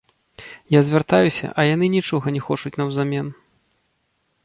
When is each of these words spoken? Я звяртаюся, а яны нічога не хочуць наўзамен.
Я 0.75 0.79
звяртаюся, 0.87 1.47
а 1.59 1.67
яны 1.73 1.91
нічога 1.99 2.35
не 2.39 2.43
хочуць 2.49 2.75
наўзамен. 2.83 3.33